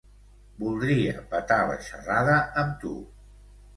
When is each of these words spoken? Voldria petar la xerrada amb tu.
Voldria 0.61 1.21
petar 1.33 1.59
la 1.73 1.77
xerrada 1.91 2.39
amb 2.63 2.77
tu. 2.85 2.95